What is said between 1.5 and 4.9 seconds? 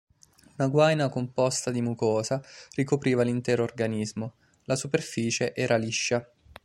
di mucosa ricopriva l'intero organismo; la